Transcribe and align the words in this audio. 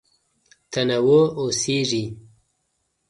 تنوع 0.71 1.25
اوسېږي. 1.39 2.05